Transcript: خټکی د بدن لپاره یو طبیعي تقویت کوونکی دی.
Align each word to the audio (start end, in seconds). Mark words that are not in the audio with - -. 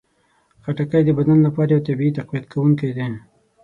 خټکی 0.63 1.01
د 1.05 1.09
بدن 1.19 1.37
لپاره 1.47 1.69
یو 1.75 1.85
طبیعي 1.87 2.11
تقویت 2.17 2.45
کوونکی 2.51 2.89
دی. 2.97 3.07